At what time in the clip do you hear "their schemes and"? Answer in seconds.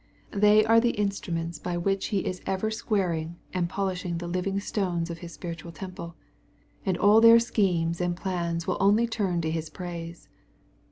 7.21-8.17